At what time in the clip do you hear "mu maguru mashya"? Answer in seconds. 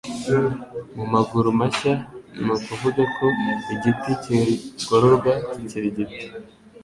0.95-1.93